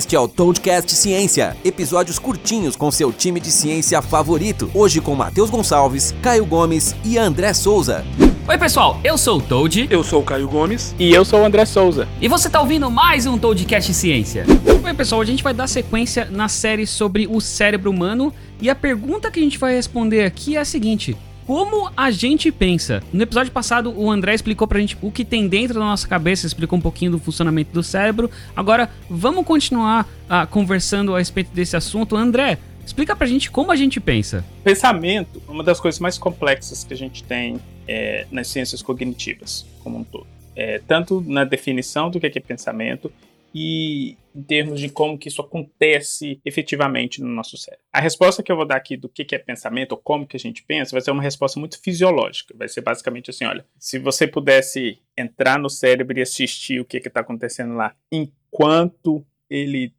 Este 0.00 0.16
é 0.16 0.18
o 0.18 0.26
Toadcast 0.26 0.94
Ciência, 0.94 1.54
episódios 1.62 2.18
curtinhos 2.18 2.74
com 2.74 2.90
seu 2.90 3.12
time 3.12 3.38
de 3.38 3.52
ciência 3.52 4.00
favorito. 4.00 4.70
Hoje 4.72 4.98
com 4.98 5.14
Matheus 5.14 5.50
Gonçalves, 5.50 6.14
Caio 6.22 6.46
Gomes 6.46 6.96
e 7.04 7.18
André 7.18 7.52
Souza. 7.52 8.02
Oi, 8.48 8.56
pessoal, 8.56 8.98
eu 9.04 9.18
sou 9.18 9.36
o 9.36 9.42
Toad. 9.42 9.88
Eu 9.90 10.02
sou 10.02 10.22
o 10.22 10.24
Caio 10.24 10.48
Gomes. 10.48 10.94
E 10.98 11.12
eu 11.12 11.22
sou 11.22 11.42
o 11.42 11.44
André 11.44 11.66
Souza. 11.66 12.08
E 12.18 12.28
você 12.28 12.48
tá 12.48 12.62
ouvindo 12.62 12.90
mais 12.90 13.26
um 13.26 13.36
Toadcast 13.36 13.92
Ciência. 13.92 14.46
Oi, 14.82 14.94
pessoal, 14.94 15.20
a 15.20 15.24
gente 15.26 15.42
vai 15.42 15.52
dar 15.52 15.66
sequência 15.66 16.24
na 16.30 16.48
série 16.48 16.86
sobre 16.86 17.26
o 17.26 17.38
cérebro 17.38 17.90
humano. 17.90 18.32
E 18.58 18.70
a 18.70 18.74
pergunta 18.74 19.30
que 19.30 19.38
a 19.38 19.42
gente 19.42 19.58
vai 19.58 19.74
responder 19.74 20.24
aqui 20.24 20.56
é 20.56 20.60
a 20.60 20.64
seguinte: 20.64 21.14
como 21.50 21.90
a 21.96 22.12
gente 22.12 22.52
pensa. 22.52 23.02
No 23.12 23.24
episódio 23.24 23.50
passado, 23.50 23.92
o 24.00 24.08
André 24.08 24.34
explicou 24.34 24.68
pra 24.68 24.78
gente 24.78 24.96
o 25.02 25.10
que 25.10 25.24
tem 25.24 25.48
dentro 25.48 25.74
da 25.74 25.80
nossa 25.80 26.06
cabeça, 26.06 26.46
explicou 26.46 26.78
um 26.78 26.80
pouquinho 26.80 27.10
do 27.10 27.18
funcionamento 27.18 27.72
do 27.72 27.82
cérebro. 27.82 28.30
Agora, 28.54 28.88
vamos 29.10 29.44
continuar 29.44 30.04
uh, 30.26 30.46
conversando 30.48 31.12
a 31.12 31.18
respeito 31.18 31.52
desse 31.52 31.76
assunto. 31.76 32.14
André, 32.14 32.56
explica 32.86 33.16
pra 33.16 33.26
gente 33.26 33.50
como 33.50 33.72
a 33.72 33.74
gente 33.74 33.98
pensa. 33.98 34.44
Pensamento 34.62 35.42
é 35.48 35.50
uma 35.50 35.64
das 35.64 35.80
coisas 35.80 35.98
mais 35.98 36.16
complexas 36.16 36.84
que 36.84 36.94
a 36.94 36.96
gente 36.96 37.24
tem 37.24 37.58
é, 37.88 38.28
nas 38.30 38.46
ciências 38.46 38.80
cognitivas, 38.80 39.66
como 39.82 39.98
um 39.98 40.04
todo. 40.04 40.28
É, 40.54 40.80
tanto 40.86 41.20
na 41.26 41.42
definição 41.42 42.08
do 42.12 42.20
que 42.20 42.26
é 42.28 42.40
pensamento 42.40 43.10
e 43.54 44.16
em 44.34 44.42
termos 44.42 44.80
de 44.80 44.88
como 44.88 45.18
que 45.18 45.28
isso 45.28 45.42
acontece 45.42 46.40
efetivamente 46.44 47.20
no 47.20 47.28
nosso 47.28 47.56
cérebro. 47.56 47.84
A 47.92 48.00
resposta 48.00 48.42
que 48.42 48.50
eu 48.50 48.56
vou 48.56 48.66
dar 48.66 48.76
aqui 48.76 48.96
do 48.96 49.08
que 49.08 49.34
é 49.34 49.38
pensamento 49.38 49.92
ou 49.92 49.98
como 49.98 50.26
que 50.26 50.36
a 50.36 50.40
gente 50.40 50.62
pensa 50.62 50.92
vai 50.92 51.00
ser 51.00 51.10
uma 51.10 51.22
resposta 51.22 51.58
muito 51.58 51.80
fisiológica. 51.82 52.54
Vai 52.56 52.68
ser 52.68 52.80
basicamente 52.80 53.30
assim, 53.30 53.44
olha, 53.44 53.64
se 53.78 53.98
você 53.98 54.26
pudesse 54.26 54.98
entrar 55.16 55.58
no 55.58 55.68
cérebro 55.68 56.18
e 56.18 56.22
assistir 56.22 56.80
o 56.80 56.84
que 56.84 56.98
está 56.98 57.20
acontecendo 57.20 57.74
lá 57.74 57.94
enquanto 58.10 59.24
ele 59.48 59.92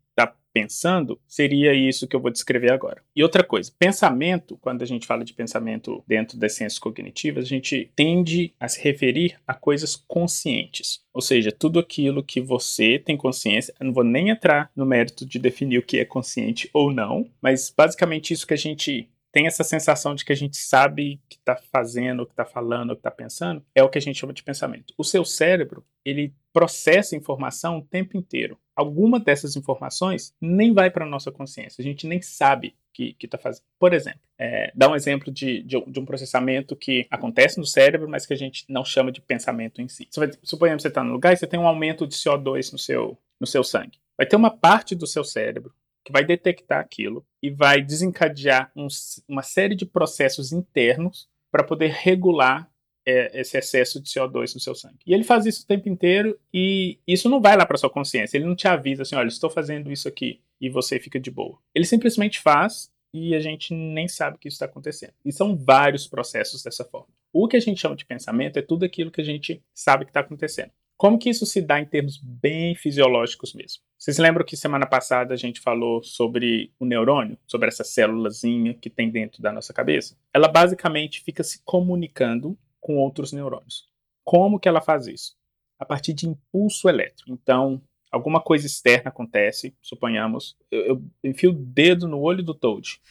pensando, 0.53 1.19
seria 1.27 1.73
isso 1.73 2.07
que 2.07 2.15
eu 2.15 2.19
vou 2.19 2.31
descrever 2.31 2.71
agora. 2.71 3.01
E 3.15 3.23
outra 3.23 3.43
coisa, 3.43 3.71
pensamento, 3.77 4.57
quando 4.61 4.81
a 4.81 4.85
gente 4.85 5.07
fala 5.07 5.23
de 5.23 5.33
pensamento 5.33 6.03
dentro 6.07 6.37
das 6.37 6.53
ciências 6.53 6.79
cognitivas, 6.79 7.45
a 7.45 7.47
gente 7.47 7.91
tende 7.95 8.53
a 8.59 8.67
se 8.67 8.81
referir 8.81 9.37
a 9.47 9.53
coisas 9.53 9.95
conscientes. 9.95 11.01
Ou 11.13 11.21
seja, 11.21 11.51
tudo 11.51 11.79
aquilo 11.79 12.23
que 12.23 12.39
você 12.39 12.97
tem 12.97 13.17
consciência, 13.17 13.73
eu 13.79 13.85
não 13.85 13.93
vou 13.93 14.03
nem 14.03 14.29
entrar 14.29 14.71
no 14.75 14.85
mérito 14.85 15.25
de 15.25 15.39
definir 15.39 15.79
o 15.79 15.83
que 15.83 15.99
é 15.99 16.05
consciente 16.05 16.69
ou 16.73 16.91
não, 16.91 17.29
mas 17.41 17.73
basicamente 17.75 18.33
isso 18.33 18.47
que 18.47 18.53
a 18.53 18.57
gente 18.57 19.09
tem 19.31 19.47
essa 19.47 19.63
sensação 19.63 20.13
de 20.13 20.25
que 20.25 20.33
a 20.33 20.35
gente 20.35 20.57
sabe 20.57 21.21
que 21.29 21.37
está 21.37 21.55
fazendo, 21.55 22.25
que 22.25 22.33
está 22.33 22.45
falando, 22.45 22.93
que 22.93 22.99
está 22.99 23.11
pensando, 23.11 23.63
é 23.73 23.81
o 23.81 23.89
que 23.89 23.97
a 23.97 24.01
gente 24.01 24.19
chama 24.19 24.33
de 24.33 24.43
pensamento. 24.43 24.93
O 24.97 25.03
seu 25.03 25.23
cérebro, 25.23 25.85
ele 26.03 26.33
processa 26.51 27.15
informação 27.15 27.77
o 27.77 27.85
tempo 27.85 28.17
inteiro. 28.17 28.59
Alguma 28.75 29.19
dessas 29.19 29.55
informações 29.55 30.35
nem 30.41 30.73
vai 30.73 30.89
para 30.89 31.05
a 31.05 31.09
nossa 31.09 31.31
consciência, 31.31 31.81
a 31.81 31.83
gente 31.83 32.05
nem 32.05 32.21
sabe 32.21 32.75
que 32.93 33.15
está 33.21 33.37
fazendo. 33.37 33.63
Por 33.79 33.93
exemplo, 33.93 34.19
é, 34.37 34.71
dá 34.75 34.89
um 34.89 34.95
exemplo 34.95 35.31
de, 35.31 35.63
de, 35.63 35.81
de, 35.85 35.99
um 35.99 36.05
processamento 36.05 36.75
que 36.75 37.07
acontece 37.09 37.57
no 37.57 37.65
cérebro, 37.65 38.09
mas 38.09 38.25
que 38.25 38.33
a 38.33 38.37
gente 38.37 38.65
não 38.67 38.83
chama 38.83 39.11
de 39.11 39.21
pensamento 39.21 39.81
em 39.81 39.87
si. 39.87 40.07
Você 40.09 40.19
vai, 40.19 40.29
suponhamos 40.43 40.81
que 40.81 40.83
você 40.83 40.87
está 40.89 41.03
no 41.03 41.13
lugar 41.13 41.33
e 41.33 41.37
você 41.37 41.47
tem 41.47 41.59
um 41.59 41.67
aumento 41.67 42.05
de 42.05 42.15
CO2 42.15 42.71
no 42.71 42.77
seu, 42.77 43.17
no 43.39 43.47
seu 43.47 43.63
sangue. 43.63 43.99
Vai 44.17 44.27
ter 44.27 44.35
uma 44.35 44.51
parte 44.51 44.93
do 44.93 45.07
seu 45.07 45.23
cérebro 45.23 45.73
que 46.03 46.11
vai 46.11 46.25
detectar 46.25 46.79
aquilo 46.79 47.25
e 47.41 47.49
vai 47.49 47.81
desencadear 47.81 48.71
um, 48.75 48.87
uma 49.27 49.43
série 49.43 49.75
de 49.75 49.85
processos 49.85 50.51
internos 50.51 51.29
para 51.51 51.63
poder 51.63 51.91
regular 51.91 52.69
é, 53.05 53.39
esse 53.39 53.57
excesso 53.57 54.01
de 54.01 54.09
CO2 54.09 54.53
no 54.53 54.59
seu 54.59 54.75
sangue. 54.75 54.99
E 55.05 55.13
ele 55.13 55.23
faz 55.23 55.45
isso 55.45 55.63
o 55.63 55.67
tempo 55.67 55.89
inteiro 55.89 56.39
e 56.53 56.99
isso 57.07 57.29
não 57.29 57.41
vai 57.41 57.57
lá 57.57 57.65
para 57.65 57.77
sua 57.77 57.89
consciência. 57.89 58.37
Ele 58.37 58.45
não 58.45 58.55
te 58.55 58.67
avisa 58.67 59.01
assim, 59.01 59.15
olha, 59.15 59.27
estou 59.27 59.49
fazendo 59.49 59.91
isso 59.91 60.07
aqui 60.07 60.41
e 60.59 60.69
você 60.69 60.99
fica 60.99 61.19
de 61.19 61.31
boa. 61.31 61.57
Ele 61.73 61.85
simplesmente 61.85 62.39
faz 62.39 62.91
e 63.13 63.35
a 63.35 63.39
gente 63.39 63.73
nem 63.73 64.07
sabe 64.07 64.37
que 64.37 64.47
isso 64.47 64.55
está 64.55 64.65
acontecendo. 64.65 65.13
E 65.25 65.31
são 65.31 65.55
vários 65.55 66.07
processos 66.07 66.63
dessa 66.63 66.85
forma. 66.85 67.09
O 67.33 67.47
que 67.47 67.57
a 67.57 67.59
gente 67.59 67.81
chama 67.81 67.95
de 67.95 68.05
pensamento 68.05 68.57
é 68.57 68.61
tudo 68.61 68.85
aquilo 68.85 69.11
que 69.11 69.21
a 69.21 69.25
gente 69.25 69.61
sabe 69.73 70.05
que 70.05 70.11
está 70.11 70.19
acontecendo. 70.19 70.71
Como 71.01 71.17
que 71.17 71.31
isso 71.31 71.47
se 71.47 71.63
dá 71.63 71.79
em 71.79 71.85
termos 71.85 72.19
bem 72.21 72.75
fisiológicos 72.75 73.55
mesmo? 73.55 73.81
Vocês 73.97 74.19
lembram 74.19 74.45
que 74.45 74.55
semana 74.55 74.85
passada 74.85 75.33
a 75.33 75.35
gente 75.35 75.59
falou 75.59 76.03
sobre 76.03 76.71
o 76.79 76.85
neurônio, 76.85 77.39
sobre 77.47 77.69
essa 77.69 77.83
célulazinha 77.83 78.75
que 78.75 78.87
tem 78.87 79.09
dentro 79.09 79.41
da 79.41 79.51
nossa 79.51 79.73
cabeça? 79.73 80.15
Ela 80.31 80.47
basicamente 80.47 81.19
fica 81.23 81.41
se 81.41 81.59
comunicando 81.65 82.55
com 82.79 82.97
outros 82.97 83.31
neurônios. 83.33 83.89
Como 84.23 84.59
que 84.59 84.69
ela 84.69 84.79
faz 84.79 85.07
isso? 85.07 85.35
A 85.79 85.85
partir 85.85 86.13
de 86.13 86.27
impulso 86.27 86.87
elétrico. 86.87 87.31
Então, 87.31 87.81
alguma 88.11 88.39
coisa 88.39 88.67
externa 88.67 89.09
acontece, 89.09 89.75
suponhamos, 89.81 90.55
eu, 90.69 90.85
eu 90.85 91.03
enfio 91.23 91.49
o 91.49 91.55
dedo 91.55 92.07
no 92.07 92.19
olho 92.19 92.43
do 92.43 92.53
Toad. 92.53 93.01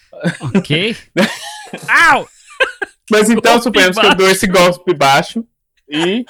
Ok. 0.55 0.95
Au! 2.13 2.29
Mas 3.11 3.29
então, 3.29 3.61
suponhamos 3.61 3.97
baixo. 3.97 4.09
que 4.11 4.15
eu 4.15 4.17
dou 4.17 4.31
esse 4.31 4.47
golpe 4.47 4.95
baixo 4.95 5.45
e 5.89 6.25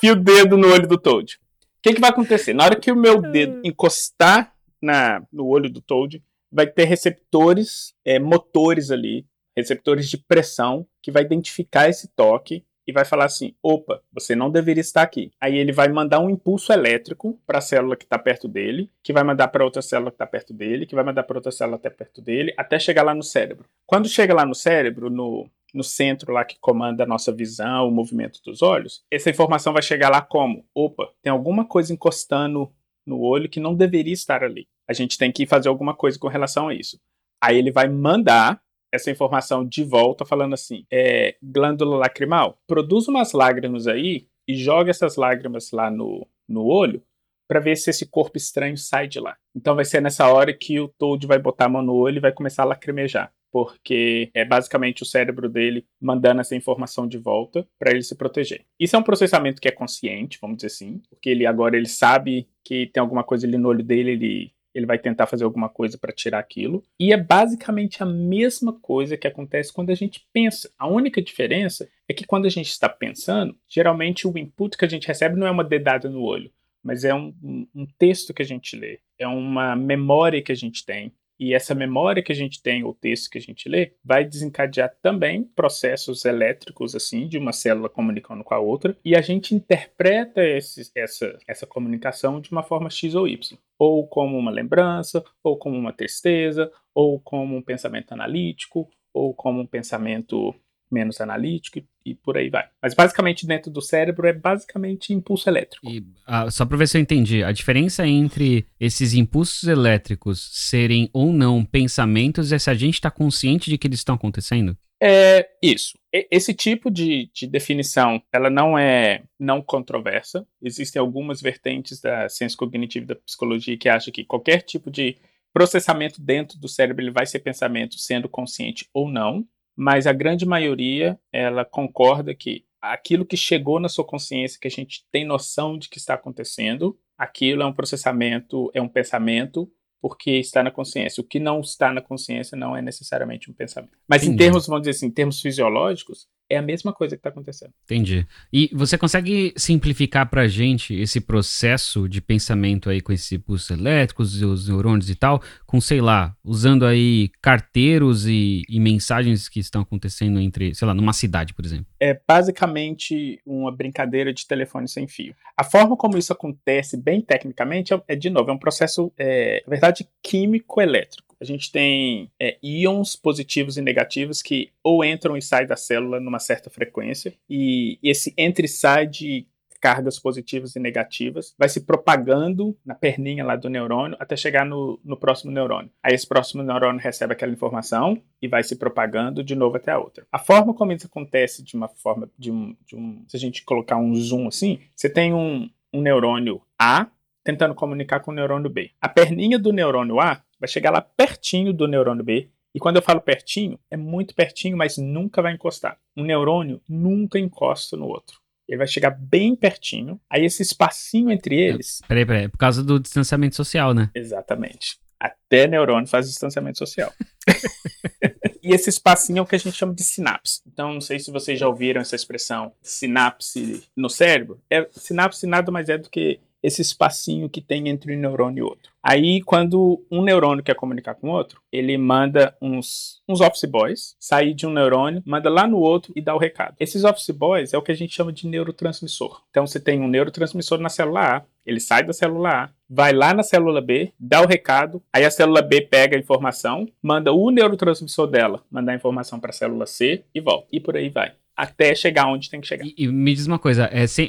fio 0.00 0.12
o 0.12 0.16
dedo 0.16 0.56
no 0.56 0.72
olho 0.72 0.86
do 0.86 0.98
Toad. 0.98 1.34
O 1.34 1.38
que, 1.82 1.94
que 1.94 2.00
vai 2.00 2.10
acontecer? 2.10 2.52
Na 2.52 2.64
hora 2.64 2.76
que 2.76 2.90
o 2.90 2.96
meu 2.96 3.20
dedo 3.20 3.60
encostar 3.64 4.52
na, 4.80 5.22
no 5.32 5.46
olho 5.46 5.70
do 5.70 5.80
Toad, 5.80 6.22
vai 6.50 6.66
ter 6.66 6.84
receptores 6.84 7.94
é, 8.04 8.18
motores 8.18 8.90
ali, 8.90 9.26
receptores 9.56 10.08
de 10.08 10.18
pressão, 10.18 10.86
que 11.02 11.10
vai 11.10 11.22
identificar 11.22 11.88
esse 11.88 12.08
toque 12.08 12.64
e 12.86 12.92
vai 12.92 13.04
falar 13.04 13.24
assim: 13.24 13.54
opa, 13.62 14.02
você 14.12 14.34
não 14.34 14.50
deveria 14.50 14.80
estar 14.80 15.02
aqui. 15.02 15.32
Aí 15.40 15.56
ele 15.56 15.72
vai 15.72 15.88
mandar 15.88 16.20
um 16.20 16.30
impulso 16.30 16.72
elétrico 16.72 17.38
para 17.46 17.58
a 17.58 17.62
célula 17.62 17.96
que 17.96 18.04
está 18.04 18.18
perto 18.18 18.46
dele, 18.46 18.90
que 19.02 19.12
vai 19.12 19.24
mandar 19.24 19.48
para 19.48 19.64
outra 19.64 19.82
célula 19.82 20.10
que 20.10 20.14
está 20.14 20.26
perto 20.26 20.54
dele, 20.54 20.86
que 20.86 20.94
vai 20.94 21.04
mandar 21.04 21.24
para 21.24 21.36
outra 21.36 21.52
célula 21.52 21.76
até 21.76 21.90
perto 21.90 22.22
dele, 22.22 22.54
até 22.56 22.78
chegar 22.78 23.02
lá 23.02 23.14
no 23.14 23.22
cérebro. 23.22 23.66
Quando 23.84 24.08
chega 24.08 24.34
lá 24.34 24.46
no 24.46 24.54
cérebro, 24.54 25.10
no, 25.10 25.50
no 25.76 25.84
centro 25.84 26.32
lá 26.32 26.44
que 26.44 26.58
comanda 26.58 27.04
a 27.04 27.06
nossa 27.06 27.30
visão, 27.30 27.86
o 27.86 27.90
movimento 27.90 28.40
dos 28.42 28.62
olhos, 28.62 29.04
essa 29.10 29.30
informação 29.30 29.72
vai 29.72 29.82
chegar 29.82 30.08
lá 30.08 30.22
como: 30.22 30.64
opa, 30.74 31.12
tem 31.22 31.30
alguma 31.30 31.64
coisa 31.64 31.92
encostando 31.92 32.72
no 33.06 33.20
olho 33.20 33.48
que 33.48 33.60
não 33.60 33.74
deveria 33.74 34.14
estar 34.14 34.42
ali. 34.42 34.66
A 34.88 34.92
gente 34.92 35.18
tem 35.18 35.30
que 35.30 35.46
fazer 35.46 35.68
alguma 35.68 35.94
coisa 35.94 36.18
com 36.18 36.28
relação 36.28 36.68
a 36.68 36.74
isso. 36.74 36.98
Aí 37.40 37.58
ele 37.58 37.70
vai 37.70 37.88
mandar 37.88 38.60
essa 38.90 39.10
informação 39.10 39.64
de 39.64 39.84
volta 39.84 40.24
falando 40.24 40.54
assim: 40.54 40.86
é, 40.90 41.36
glândula 41.42 41.98
lacrimal, 41.98 42.58
produz 42.66 43.06
umas 43.06 43.32
lágrimas 43.32 43.86
aí 43.86 44.26
e 44.48 44.56
joga 44.56 44.90
essas 44.90 45.16
lágrimas 45.16 45.70
lá 45.72 45.90
no, 45.90 46.26
no 46.48 46.64
olho 46.64 47.02
para 47.48 47.60
ver 47.60 47.76
se 47.76 47.90
esse 47.90 48.06
corpo 48.06 48.36
estranho 48.36 48.76
sai 48.76 49.06
de 49.06 49.20
lá. 49.20 49.36
Então 49.54 49.76
vai 49.76 49.84
ser 49.84 50.00
nessa 50.00 50.28
hora 50.28 50.52
que 50.52 50.80
o 50.80 50.88
Toad 50.88 51.26
vai 51.26 51.38
botar 51.38 51.66
a 51.66 51.68
mão 51.68 51.82
no 51.82 51.94
olho 51.94 52.16
e 52.16 52.20
vai 52.20 52.32
começar 52.32 52.62
a 52.62 52.66
lacrimejar 52.66 53.32
porque 53.56 54.30
é 54.34 54.44
basicamente 54.44 55.02
o 55.02 55.06
cérebro 55.06 55.48
dele 55.48 55.86
mandando 55.98 56.42
essa 56.42 56.54
informação 56.54 57.08
de 57.08 57.16
volta 57.16 57.66
para 57.78 57.90
ele 57.90 58.02
se 58.02 58.14
proteger. 58.14 58.66
Isso 58.78 58.94
é 58.94 58.98
um 58.98 59.02
processamento 59.02 59.62
que 59.62 59.66
é 59.66 59.70
consciente, 59.70 60.36
vamos 60.38 60.58
dizer 60.58 60.66
assim, 60.66 61.00
porque 61.08 61.30
ele 61.30 61.46
agora 61.46 61.74
ele 61.74 61.88
sabe 61.88 62.46
que 62.62 62.86
tem 62.88 63.00
alguma 63.00 63.24
coisa 63.24 63.46
ali 63.46 63.56
no 63.56 63.68
olho 63.68 63.82
dele, 63.82 64.10
ele 64.10 64.52
ele 64.74 64.84
vai 64.84 64.98
tentar 64.98 65.26
fazer 65.26 65.44
alguma 65.44 65.70
coisa 65.70 65.96
para 65.96 66.12
tirar 66.12 66.38
aquilo. 66.38 66.84
E 67.00 67.10
é 67.10 67.16
basicamente 67.16 68.02
a 68.02 68.04
mesma 68.04 68.74
coisa 68.74 69.16
que 69.16 69.26
acontece 69.26 69.72
quando 69.72 69.88
a 69.88 69.94
gente 69.94 70.26
pensa. 70.34 70.70
A 70.78 70.86
única 70.86 71.22
diferença 71.22 71.88
é 72.06 72.12
que 72.12 72.26
quando 72.26 72.44
a 72.44 72.50
gente 72.50 72.68
está 72.68 72.86
pensando, 72.86 73.56
geralmente 73.66 74.28
o 74.28 74.36
input 74.36 74.76
que 74.76 74.84
a 74.84 74.88
gente 74.88 75.08
recebe 75.08 75.34
não 75.34 75.46
é 75.46 75.50
uma 75.50 75.64
dedada 75.64 76.10
no 76.10 76.20
olho, 76.20 76.52
mas 76.82 77.04
é 77.04 77.14
um, 77.14 77.34
um 77.74 77.86
texto 77.98 78.34
que 78.34 78.42
a 78.42 78.44
gente 78.44 78.76
lê, 78.76 79.00
é 79.18 79.26
uma 79.26 79.74
memória 79.74 80.42
que 80.42 80.52
a 80.52 80.54
gente 80.54 80.84
tem, 80.84 81.10
e 81.38 81.54
essa 81.54 81.74
memória 81.74 82.22
que 82.22 82.32
a 82.32 82.34
gente 82.34 82.62
tem, 82.62 82.84
o 82.84 82.94
texto 82.94 83.30
que 83.30 83.38
a 83.38 83.40
gente 83.40 83.68
lê, 83.68 83.92
vai 84.04 84.24
desencadear 84.24 84.94
também 85.02 85.44
processos 85.44 86.24
elétricos, 86.24 86.94
assim, 86.94 87.28
de 87.28 87.38
uma 87.38 87.52
célula 87.52 87.88
comunicando 87.88 88.42
com 88.42 88.54
a 88.54 88.58
outra, 88.58 88.96
e 89.04 89.14
a 89.14 89.20
gente 89.20 89.54
interpreta 89.54 90.42
esse, 90.42 90.90
essa, 90.94 91.38
essa 91.46 91.66
comunicação 91.66 92.40
de 92.40 92.50
uma 92.50 92.62
forma 92.62 92.90
X 92.90 93.14
ou 93.14 93.28
Y. 93.28 93.58
Ou 93.78 94.06
como 94.06 94.38
uma 94.38 94.50
lembrança, 94.50 95.22
ou 95.42 95.58
como 95.58 95.76
uma 95.76 95.92
tristeza, 95.92 96.70
ou 96.94 97.20
como 97.20 97.56
um 97.56 97.62
pensamento 97.62 98.12
analítico, 98.12 98.88
ou 99.12 99.34
como 99.34 99.60
um 99.60 99.66
pensamento 99.66 100.54
menos 100.90 101.20
analítico 101.20 101.80
e, 102.04 102.14
por 102.14 102.36
aí 102.36 102.48
vai. 102.48 102.64
Mas 102.82 102.94
basicamente 102.94 103.46
dentro 103.46 103.70
do 103.70 103.80
cérebro 103.80 104.26
é 104.26 104.32
basicamente 104.32 105.12
impulso 105.12 105.48
elétrico. 105.48 105.88
E, 105.88 106.04
ah, 106.26 106.50
só 106.50 106.64
para 106.64 106.76
ver 106.76 106.88
se 106.88 106.96
eu 106.96 107.02
entendi, 107.02 107.42
a 107.42 107.52
diferença 107.52 108.06
entre 108.06 108.66
esses 108.78 109.14
impulsos 109.14 109.68
elétricos 109.68 110.48
serem 110.52 111.10
ou 111.12 111.32
não 111.32 111.64
pensamentos 111.64 112.52
é 112.52 112.58
se 112.58 112.70
a 112.70 112.74
gente 112.74 112.94
está 112.94 113.10
consciente 113.10 113.70
de 113.70 113.78
que 113.78 113.86
eles 113.86 114.00
estão 114.00 114.14
acontecendo? 114.14 114.76
É 115.02 115.46
isso. 115.62 115.98
Esse 116.10 116.54
tipo 116.54 116.90
de, 116.90 117.30
de, 117.34 117.46
definição, 117.46 118.22
ela 118.32 118.48
não 118.48 118.78
é 118.78 119.22
não 119.38 119.60
controversa. 119.60 120.46
Existem 120.62 120.98
algumas 120.98 121.42
vertentes 121.42 122.00
da 122.00 122.28
ciência 122.28 122.56
cognitiva 122.56 123.04
e 123.04 123.08
da 123.08 123.16
psicologia 123.16 123.76
que 123.76 123.90
acham 123.90 124.12
que 124.12 124.24
qualquer 124.24 124.62
tipo 124.62 124.90
de 124.90 125.18
processamento 125.52 126.20
dentro 126.20 126.58
do 126.58 126.68
cérebro 126.68 127.02
ele 127.02 127.10
vai 127.10 127.26
ser 127.26 127.40
pensamento, 127.40 127.98
sendo 127.98 128.28
consciente 128.28 128.88
ou 128.92 129.08
não 129.08 129.46
mas 129.76 130.06
a 130.06 130.12
grande 130.12 130.46
maioria 130.46 131.18
ela 131.30 131.64
concorda 131.64 132.34
que 132.34 132.64
aquilo 132.80 133.26
que 133.26 133.36
chegou 133.36 133.78
na 133.78 133.88
sua 133.88 134.04
consciência, 134.04 134.58
que 134.60 134.68
a 134.68 134.70
gente 134.70 135.04
tem 135.12 135.24
noção 135.24 135.76
de 135.78 135.88
que 135.88 135.98
está 135.98 136.14
acontecendo, 136.14 136.98
aquilo 137.18 137.62
é 137.62 137.66
um 137.66 137.72
processamento, 137.72 138.70
é 138.74 138.80
um 138.80 138.88
pensamento 138.88 139.70
porque 140.00 140.32
está 140.32 140.62
na 140.62 140.70
consciência. 140.70 141.20
O 141.20 141.24
que 141.24 141.40
não 141.40 141.60
está 141.60 141.92
na 141.92 142.00
consciência 142.00 142.56
não 142.56 142.76
é 142.76 142.82
necessariamente 142.82 143.50
um 143.50 143.54
pensamento. 143.54 143.98
Mas 144.08 144.22
Entendi. 144.22 144.34
em 144.34 144.36
termos, 144.38 144.66
vamos 144.66 144.82
dizer 144.82 144.92
assim, 144.92 145.06
em 145.06 145.10
termos 145.10 145.40
fisiológicos, 145.40 146.28
é 146.48 146.56
a 146.56 146.62
mesma 146.62 146.92
coisa 146.92 147.16
que 147.16 147.20
está 147.20 147.30
acontecendo. 147.30 147.72
Entendi. 147.84 148.26
E 148.52 148.70
você 148.72 148.96
consegue 148.96 149.52
simplificar 149.56 150.28
pra 150.28 150.46
gente 150.46 150.94
esse 150.94 151.20
processo 151.20 152.08
de 152.08 152.20
pensamento 152.20 152.88
aí 152.88 153.00
com 153.00 153.12
esses 153.12 153.38
pulsos 153.38 153.70
elétricos 153.70 154.40
e 154.40 154.44
os 154.44 154.68
neurônios 154.68 155.10
e 155.10 155.14
tal, 155.14 155.42
com, 155.66 155.80
sei 155.80 156.00
lá, 156.00 156.34
usando 156.44 156.86
aí 156.86 157.30
carteiros 157.40 158.26
e, 158.26 158.62
e 158.68 158.78
mensagens 158.78 159.48
que 159.48 159.60
estão 159.60 159.82
acontecendo 159.82 160.40
entre, 160.40 160.74
sei 160.74 160.86
lá, 160.86 160.94
numa 160.94 161.12
cidade, 161.12 161.52
por 161.54 161.64
exemplo? 161.64 161.86
É 162.00 162.18
basicamente 162.26 163.40
uma 163.44 163.74
brincadeira 163.74 164.32
de 164.32 164.46
telefone 164.46 164.88
sem 164.88 165.08
fio. 165.08 165.34
A 165.56 165.64
forma 165.64 165.96
como 165.96 166.18
isso 166.18 166.32
acontece, 166.32 166.96
bem 166.96 167.20
tecnicamente, 167.20 167.92
é, 167.92 168.02
é, 168.08 168.16
de 168.16 168.30
novo, 168.30 168.50
é 168.50 168.54
um 168.54 168.58
processo, 168.58 169.12
é, 169.18 169.62
na 169.66 169.70
verdade, 169.70 170.06
químico-elétrico. 170.22 171.25
A 171.40 171.44
gente 171.44 171.70
tem 171.70 172.30
é, 172.40 172.58
íons 172.62 173.16
positivos 173.16 173.76
e 173.76 173.82
negativos 173.82 174.42
que 174.42 174.70
ou 174.82 175.04
entram 175.04 175.36
e 175.36 175.42
saem 175.42 175.66
da 175.66 175.76
célula 175.76 176.20
numa 176.20 176.38
certa 176.38 176.70
frequência, 176.70 177.34
e 177.48 177.98
esse 178.02 178.32
entra 178.36 178.64
e 178.64 178.68
sai 178.68 179.06
de 179.06 179.46
cargas 179.86 180.18
positivas 180.18 180.74
e 180.74 180.80
negativas 180.80 181.54
vai 181.56 181.68
se 181.68 181.82
propagando 181.82 182.76
na 182.84 182.94
perninha 182.94 183.44
lá 183.44 183.54
do 183.56 183.68
neurônio 183.68 184.16
até 184.18 184.36
chegar 184.36 184.64
no, 184.64 184.98
no 185.04 185.16
próximo 185.16 185.52
neurônio. 185.52 185.90
Aí 186.02 186.14
esse 186.14 186.26
próximo 186.26 186.62
neurônio 186.62 187.00
recebe 187.00 187.32
aquela 187.32 187.52
informação 187.52 188.20
e 188.40 188.48
vai 188.48 188.64
se 188.64 188.76
propagando 188.76 189.44
de 189.44 189.54
novo 189.54 189.76
até 189.76 189.92
a 189.92 189.98
outra. 189.98 190.26
A 190.32 190.38
forma 190.38 190.74
como 190.74 190.92
isso 190.92 191.06
acontece 191.06 191.62
de 191.62 191.76
uma 191.76 191.88
forma 191.88 192.28
de 192.38 192.50
um, 192.50 192.76
de 192.84 192.96
um 192.96 193.22
se 193.28 193.36
a 193.36 193.40
gente 193.40 193.64
colocar 193.64 193.96
um 193.96 194.14
zoom 194.14 194.48
assim, 194.48 194.80
você 194.94 195.08
tem 195.08 195.32
um, 195.32 195.70
um 195.92 196.00
neurônio 196.00 196.60
A 196.78 197.06
tentando 197.44 197.74
comunicar 197.74 198.20
com 198.20 198.32
o 198.32 198.34
neurônio 198.34 198.68
B. 198.68 198.90
A 199.00 199.08
perninha 199.08 199.56
do 199.56 199.72
neurônio 199.72 200.18
A 200.18 200.42
vai 200.58 200.68
chegar 200.68 200.90
lá 200.90 201.00
pertinho 201.00 201.72
do 201.72 201.86
neurônio 201.86 202.24
B. 202.24 202.50
E 202.74 202.78
quando 202.78 202.96
eu 202.96 203.02
falo 203.02 203.20
pertinho, 203.20 203.78
é 203.90 203.96
muito 203.96 204.34
pertinho, 204.34 204.76
mas 204.76 204.98
nunca 204.98 205.40
vai 205.40 205.54
encostar. 205.54 205.98
Um 206.16 206.24
neurônio 206.24 206.80
nunca 206.88 207.38
encosta 207.38 207.96
no 207.96 208.06
outro. 208.06 208.38
Ele 208.68 208.78
vai 208.78 208.86
chegar 208.86 209.10
bem 209.10 209.54
pertinho. 209.54 210.20
Aí 210.28 210.44
esse 210.44 210.62
espacinho 210.62 211.30
entre 211.30 211.58
eles. 211.58 212.02
Peraí, 212.06 212.26
peraí. 212.26 212.44
É 212.44 212.48
por 212.48 212.58
causa 212.58 212.82
do 212.82 212.98
distanciamento 212.98 213.56
social, 213.56 213.94
né? 213.94 214.10
Exatamente. 214.14 214.98
Até 215.18 215.66
neurônio 215.66 216.06
faz 216.06 216.28
distanciamento 216.28 216.78
social. 216.78 217.12
e 218.62 218.74
esse 218.74 218.90
espacinho 218.90 219.38
é 219.38 219.42
o 219.42 219.46
que 219.46 219.54
a 219.54 219.58
gente 219.58 219.76
chama 219.76 219.94
de 219.94 220.04
sinapse. 220.04 220.60
Então, 220.66 220.92
não 220.92 221.00
sei 221.00 221.18
se 221.18 221.30
vocês 221.30 221.58
já 221.58 221.66
ouviram 221.66 222.00
essa 222.00 222.16
expressão 222.16 222.72
sinapse 222.82 223.84
no 223.96 224.10
cérebro. 224.10 224.60
É, 224.68 224.86
sinapse 224.92 225.46
nada 225.46 225.72
mais 225.72 225.88
é 225.88 225.96
do 225.96 226.10
que 226.10 226.40
esse 226.62 226.82
espacinho 226.82 227.48
que 227.48 227.60
tem 227.60 227.88
entre 227.88 228.16
um 228.16 228.20
neurônio 228.20 228.60
e 228.60 228.62
outro. 228.62 228.92
Aí, 229.02 229.40
quando 229.42 230.04
um 230.10 230.22
neurônio 230.22 230.64
quer 230.64 230.74
comunicar 230.74 231.14
com 231.14 231.28
o 231.28 231.32
outro, 231.32 231.60
ele 231.70 231.96
manda 231.96 232.56
uns, 232.60 233.22
uns 233.28 233.40
office 233.40 233.70
boys 233.70 234.16
sair 234.18 234.52
de 234.52 234.66
um 234.66 234.72
neurônio, 234.72 235.22
manda 235.24 235.48
lá 235.48 235.66
no 235.66 235.78
outro 235.78 236.12
e 236.16 236.20
dá 236.20 236.34
o 236.34 236.38
recado. 236.38 236.74
Esses 236.80 237.04
office 237.04 237.30
boys 237.30 237.72
é 237.72 237.78
o 237.78 237.82
que 237.82 237.92
a 237.92 237.96
gente 237.96 238.14
chama 238.14 238.32
de 238.32 238.48
neurotransmissor. 238.48 239.42
Então, 239.50 239.66
você 239.66 239.78
tem 239.78 240.00
um 240.00 240.08
neurotransmissor 240.08 240.78
na 240.78 240.88
célula 240.88 241.36
A, 241.36 241.42
ele 241.64 241.80
sai 241.80 242.02
da 242.02 242.12
célula 242.12 242.64
A, 242.64 242.70
vai 242.88 243.12
lá 243.12 243.32
na 243.32 243.42
célula 243.42 243.80
B, 243.80 244.12
dá 244.18 244.40
o 244.40 244.46
recado, 244.46 245.02
aí 245.12 245.24
a 245.24 245.30
célula 245.30 245.62
B 245.62 245.80
pega 245.80 246.16
a 246.16 246.20
informação, 246.20 246.88
manda 247.02 247.32
o 247.32 247.50
neurotransmissor 247.50 248.26
dela 248.26 248.64
mandar 248.70 248.92
a 248.92 248.96
informação 248.96 249.38
para 249.38 249.50
a 249.50 249.54
célula 249.54 249.86
C 249.86 250.24
e 250.34 250.40
volta. 250.40 250.68
E 250.72 250.80
por 250.80 250.96
aí 250.96 251.08
vai 251.08 251.32
até 251.56 251.94
chegar 251.94 252.26
onde 252.26 252.50
tem 252.50 252.60
que 252.60 252.66
chegar. 252.66 252.84
E, 252.84 252.94
e 252.98 253.08
me 253.08 253.34
diz 253.34 253.46
uma 253.46 253.58
coisa, 253.58 253.88
é 253.90 254.06
sem, 254.06 254.28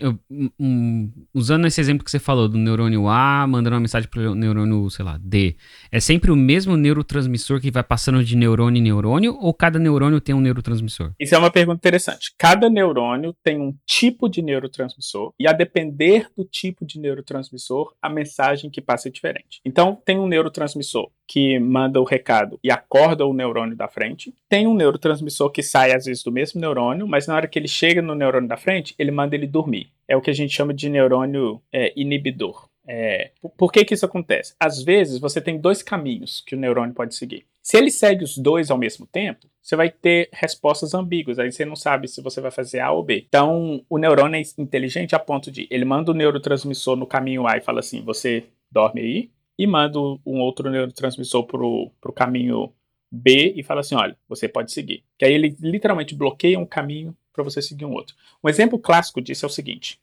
um, 0.59 1.11
usando 1.33 1.67
esse 1.67 1.81
exemplo 1.81 2.03
que 2.03 2.09
você 2.09 2.19
falou 2.19 2.47
do 2.47 2.57
neurônio 2.57 3.07
A, 3.07 3.45
mandando 3.47 3.75
uma 3.75 3.81
mensagem 3.81 4.09
para 4.09 4.31
o 4.31 4.35
neurônio, 4.35 4.89
sei 4.89 5.03
lá, 5.03 5.19
D, 5.21 5.55
é 5.91 5.99
sempre 5.99 6.31
o 6.31 6.35
mesmo 6.35 6.77
neurotransmissor 6.77 7.59
que 7.59 7.69
vai 7.69 7.83
passando 7.83 8.23
de 8.23 8.35
neurônio 8.35 8.79
em 8.79 8.83
neurônio 8.83 9.37
ou 9.39 9.53
cada 9.53 9.77
neurônio 9.77 10.21
tem 10.21 10.33
um 10.33 10.39
neurotransmissor? 10.39 11.11
Isso 11.19 11.35
é 11.35 11.37
uma 11.37 11.51
pergunta 11.51 11.77
interessante. 11.77 12.33
Cada 12.37 12.69
neurônio 12.69 13.35
tem 13.43 13.59
um 13.59 13.75
tipo 13.85 14.29
de 14.29 14.41
neurotransmissor 14.41 15.33
e 15.39 15.47
a 15.47 15.51
depender 15.51 16.27
do 16.35 16.45
tipo 16.45 16.85
de 16.85 16.99
neurotransmissor, 16.99 17.93
a 18.01 18.09
mensagem 18.09 18.69
que 18.69 18.81
passa 18.81 19.09
é 19.09 19.11
diferente. 19.11 19.59
Então, 19.65 20.01
tem 20.05 20.17
um 20.17 20.27
neurotransmissor 20.27 21.09
que 21.27 21.59
manda 21.59 21.99
o 21.99 22.05
recado 22.05 22.59
e 22.63 22.71
acorda 22.71 23.25
o 23.25 23.33
neurônio 23.33 23.75
da 23.75 23.87
frente. 23.87 24.33
Tem 24.47 24.65
um 24.65 24.73
neurotransmissor 24.73 25.51
que 25.51 25.61
sai 25.61 25.91
às 25.91 26.05
vezes 26.05 26.23
do 26.23 26.31
mesmo 26.31 26.61
neurônio, 26.61 27.07
mas 27.07 27.27
na 27.27 27.35
hora 27.35 27.47
que 27.47 27.59
ele 27.59 27.67
chega 27.67 28.01
no 28.01 28.15
neurônio 28.15 28.47
da 28.47 28.57
frente, 28.57 28.95
ele 28.97 29.11
manda 29.11 29.35
ele 29.35 29.47
dormir. 29.47 29.91
É 30.07 30.15
o 30.15 30.21
que 30.21 30.29
a 30.29 30.33
gente 30.33 30.53
chama 30.53 30.73
de 30.73 30.89
neurônio 30.89 31.61
é, 31.71 31.91
inibidor. 31.95 32.69
É, 32.89 33.31
por 33.57 33.69
que, 33.69 33.83
que 33.83 33.93
isso 33.93 34.05
acontece? 34.05 34.55
Às 34.57 34.81
vezes 34.81 35.19
você 35.19 35.41
tem 35.41 35.59
dois 35.59 35.83
caminhos 35.83 36.41
que 36.47 36.55
o 36.55 36.57
neurônio 36.57 36.95
pode 36.95 37.15
seguir. 37.15 37.45
Se 37.61 37.77
ele 37.77 37.91
segue 37.91 38.23
os 38.23 38.37
dois 38.37 38.71
ao 38.71 38.77
mesmo 38.77 39.05
tempo, 39.05 39.45
você 39.61 39.75
vai 39.75 39.89
ter 39.89 40.29
respostas 40.31 40.93
ambíguas, 40.93 41.37
aí 41.37 41.51
você 41.51 41.65
não 41.65 41.75
sabe 41.75 42.07
se 42.07 42.21
você 42.21 42.39
vai 42.39 42.49
fazer 42.49 42.79
A 42.79 42.91
ou 42.91 43.03
B. 43.03 43.25
Então, 43.27 43.83
o 43.89 43.97
neurônio 43.97 44.39
é 44.39 44.61
inteligente 44.61 45.13
a 45.13 45.19
ponto 45.19 45.51
de 45.51 45.67
ele 45.69 45.83
manda 45.83 46.09
o 46.09 46.13
neurotransmissor 46.13 46.95
no 46.95 47.05
caminho 47.05 47.45
A 47.45 47.57
e 47.57 47.61
fala 47.61 47.81
assim: 47.81 48.01
você 48.01 48.45
dorme 48.71 49.01
aí, 49.01 49.29
e 49.57 49.65
manda 49.65 49.99
um 49.99 50.39
outro 50.39 50.69
neurotransmissor 50.69 51.45
pro, 51.45 51.91
pro 51.99 52.13
caminho 52.13 52.73
B 53.11 53.53
e 53.55 53.63
fala 53.63 53.81
assim: 53.81 53.95
olha, 53.95 54.17
você 54.27 54.47
pode 54.47 54.71
seguir. 54.71 55.03
Que 55.17 55.25
aí 55.25 55.33
ele 55.33 55.55
literalmente 55.59 56.15
bloqueia 56.15 56.59
um 56.59 56.65
caminho 56.65 57.15
para 57.33 57.43
você 57.43 57.61
seguir 57.61 57.85
um 57.85 57.93
outro. 57.93 58.15
Um 58.43 58.49
exemplo 58.49 58.77
clássico 58.77 59.21
disso 59.21 59.45
é 59.45 59.47
o 59.47 59.51
seguinte: 59.51 59.99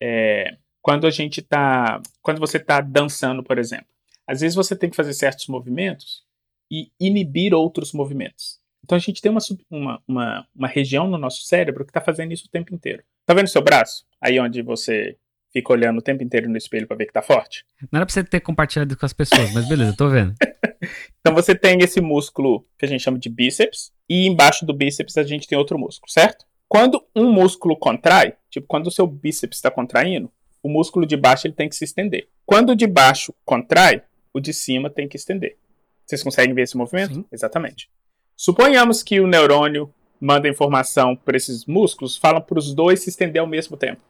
é, 0.00 0.56
quando 0.80 1.06
a 1.06 1.10
gente 1.10 1.42
tá. 1.42 2.00
Quando 2.22 2.38
você 2.38 2.56
está 2.56 2.80
dançando, 2.80 3.42
por 3.42 3.58
exemplo, 3.58 3.86
às 4.26 4.40
vezes 4.40 4.54
você 4.54 4.74
tem 4.76 4.90
que 4.90 4.96
fazer 4.96 5.12
certos 5.12 5.46
movimentos 5.46 6.24
e 6.70 6.90
inibir 6.98 7.54
outros 7.54 7.92
movimentos. 7.92 8.58
Então 8.82 8.96
a 8.96 9.00
gente 9.00 9.22
tem 9.22 9.30
uma, 9.30 9.40
uma, 9.70 10.02
uma, 10.06 10.48
uma 10.54 10.68
região 10.68 11.08
no 11.08 11.16
nosso 11.16 11.42
cérebro 11.42 11.84
que 11.84 11.90
está 11.90 12.00
fazendo 12.00 12.32
isso 12.32 12.46
o 12.46 12.50
tempo 12.50 12.74
inteiro. 12.74 13.02
Tá 13.24 13.32
vendo 13.32 13.48
seu 13.48 13.62
braço? 13.62 14.04
Aí 14.20 14.38
onde 14.38 14.60
você 14.60 15.16
fica 15.54 15.72
olhando 15.72 15.98
o 15.98 16.02
tempo 16.02 16.22
inteiro 16.24 16.50
no 16.50 16.56
espelho 16.56 16.86
para 16.86 16.96
ver 16.96 17.06
que 17.06 17.12
tá 17.12 17.22
forte? 17.22 17.64
Não 17.90 17.98
era 17.98 18.06
pra 18.06 18.12
você 18.12 18.24
ter 18.24 18.40
compartilhado 18.40 18.96
com 18.96 19.06
as 19.06 19.12
pessoas, 19.12 19.52
mas 19.54 19.68
beleza, 19.68 19.94
tô 19.96 20.08
vendo. 20.08 20.34
então 21.20 21.32
você 21.32 21.54
tem 21.54 21.78
esse 21.78 22.00
músculo 22.00 22.66
que 22.76 22.84
a 22.84 22.88
gente 22.88 23.02
chama 23.02 23.18
de 23.18 23.28
bíceps, 23.28 23.92
e 24.10 24.26
embaixo 24.26 24.66
do 24.66 24.74
bíceps 24.74 25.16
a 25.16 25.22
gente 25.22 25.46
tem 25.46 25.56
outro 25.56 25.78
músculo, 25.78 26.10
certo? 26.10 26.44
Quando 26.68 27.00
um 27.14 27.30
músculo 27.30 27.76
contrai, 27.76 28.34
tipo 28.50 28.66
quando 28.66 28.88
o 28.88 28.90
seu 28.90 29.06
bíceps 29.06 29.58
está 29.58 29.70
contraindo, 29.70 30.30
o 30.60 30.68
músculo 30.68 31.06
de 31.06 31.16
baixo 31.16 31.46
ele 31.46 31.54
tem 31.54 31.68
que 31.68 31.76
se 31.76 31.84
estender. 31.84 32.26
Quando 32.44 32.70
o 32.70 32.76
de 32.76 32.86
baixo 32.86 33.32
contrai, 33.44 34.02
o 34.32 34.40
de 34.40 34.52
cima 34.52 34.90
tem 34.90 35.06
que 35.06 35.16
estender. 35.16 35.56
Vocês 36.04 36.22
conseguem 36.22 36.54
ver 36.54 36.62
esse 36.62 36.76
movimento? 36.76 37.14
Sim. 37.14 37.24
Exatamente. 37.30 37.88
Suponhamos 38.36 39.02
que 39.02 39.20
o 39.20 39.26
neurônio 39.26 39.92
manda 40.20 40.48
informação 40.48 41.14
para 41.14 41.36
esses 41.36 41.64
músculos, 41.64 42.16
fala 42.16 42.40
para 42.40 42.58
os 42.58 42.74
dois 42.74 43.00
se 43.02 43.10
estender 43.10 43.40
ao 43.40 43.46
mesmo 43.46 43.76
tempo. 43.76 44.00